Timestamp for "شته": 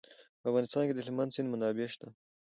1.93-2.07